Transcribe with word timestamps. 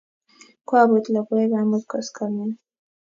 Kwaput 0.67 1.05
logoek 1.13 1.53
amut 1.59 1.83
koskoling' 1.91 2.57